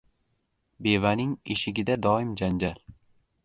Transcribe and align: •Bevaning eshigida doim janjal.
•Bevaning 0.87 1.35
eshigida 1.57 2.01
doim 2.07 2.35
janjal. 2.43 2.85